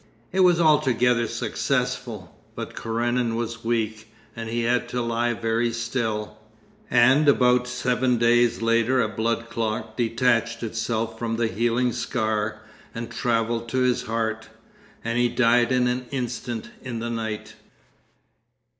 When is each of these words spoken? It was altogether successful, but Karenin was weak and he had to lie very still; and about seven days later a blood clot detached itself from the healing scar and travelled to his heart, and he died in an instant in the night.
It 0.31 0.39
was 0.39 0.59
altogether 0.59 1.27
successful, 1.27 2.35
but 2.55 2.75
Karenin 2.75 3.35
was 3.35 3.63
weak 3.63 4.07
and 4.35 4.49
he 4.49 4.63
had 4.63 4.89
to 4.89 5.01
lie 5.03 5.35
very 5.35 5.71
still; 5.71 6.39
and 6.89 7.27
about 7.29 7.67
seven 7.67 8.17
days 8.17 8.63
later 8.63 8.99
a 8.99 9.07
blood 9.07 9.51
clot 9.51 9.95
detached 9.95 10.63
itself 10.63 11.19
from 11.19 11.35
the 11.35 11.45
healing 11.49 11.91
scar 11.93 12.63
and 12.95 13.11
travelled 13.11 13.69
to 13.69 13.81
his 13.81 14.01
heart, 14.01 14.49
and 15.03 15.19
he 15.19 15.29
died 15.29 15.71
in 15.71 15.85
an 15.85 16.07
instant 16.09 16.71
in 16.81 16.97
the 16.97 17.11
night. 17.11 17.53